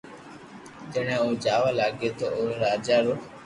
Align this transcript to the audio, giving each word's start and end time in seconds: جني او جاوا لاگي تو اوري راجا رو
جني 0.93 1.15
او 1.23 1.27
جاوا 1.43 1.71
لاگي 1.79 2.09
تو 2.17 2.25
اوري 2.35 2.55
راجا 2.65 2.97
رو 3.05 3.13